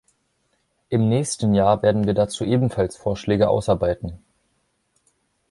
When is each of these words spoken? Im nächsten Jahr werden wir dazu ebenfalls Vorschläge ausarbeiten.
Im 0.89 1.09
nächsten 1.09 1.53
Jahr 1.53 1.83
werden 1.83 2.07
wir 2.07 2.15
dazu 2.15 2.43
ebenfalls 2.43 2.97
Vorschläge 2.97 3.47
ausarbeiten. 3.49 4.17